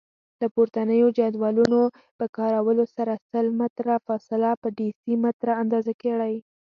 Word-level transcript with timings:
له 0.39 0.47
پورتنیو 0.53 1.07
جدولونو 1.17 1.81
په 2.17 2.25
کارولو 2.37 2.83
سره 2.95 3.13
سل 3.29 3.45
متره 3.59 3.95
فاصله 4.07 4.49
په 4.61 4.67
ډیسي 4.77 5.13
متره 5.23 5.53
اندازه 5.63 5.93
کړئ. 6.03 6.35